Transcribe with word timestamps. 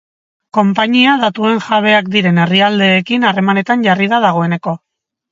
Konpainia 0.57 1.11
datuen 1.23 1.59
jabeak 1.65 2.07
diren 2.15 2.39
herrialdeekin 2.45 3.27
harremanetan 3.33 3.85
jarri 3.89 4.09
da 4.15 4.23
dagoeneko. 4.25 4.75